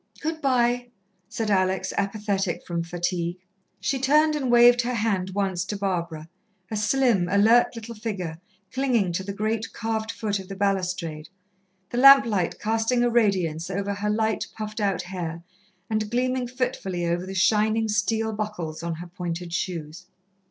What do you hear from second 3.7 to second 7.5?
She turned and waved her hand once to Barbara, a slim,